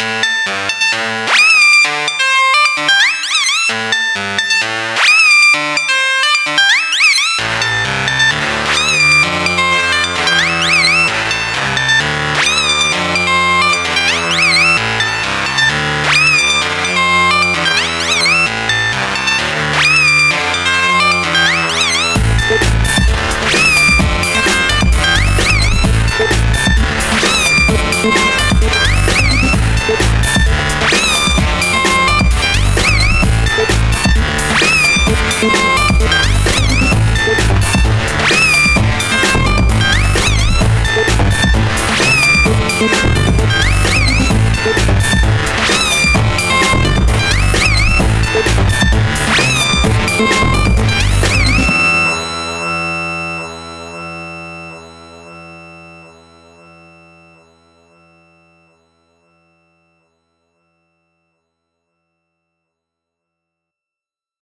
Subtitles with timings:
[0.00, 0.57] Música